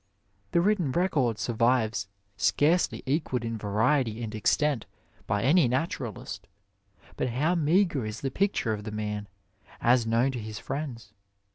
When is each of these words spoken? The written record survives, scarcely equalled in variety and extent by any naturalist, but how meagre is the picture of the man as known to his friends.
The 0.49 0.61
written 0.61 0.91
record 0.91 1.37
survives, 1.37 2.07
scarcely 2.35 3.03
equalled 3.05 3.45
in 3.45 3.55
variety 3.55 4.23
and 4.23 4.33
extent 4.33 4.87
by 5.27 5.43
any 5.43 5.67
naturalist, 5.67 6.47
but 7.17 7.29
how 7.29 7.53
meagre 7.53 8.03
is 8.07 8.21
the 8.21 8.31
picture 8.31 8.73
of 8.73 8.83
the 8.83 8.89
man 8.91 9.27
as 9.79 10.07
known 10.07 10.31
to 10.31 10.39
his 10.39 10.57
friends. 10.57 11.13